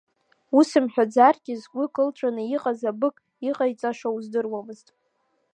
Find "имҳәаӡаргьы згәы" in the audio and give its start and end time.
0.77-1.85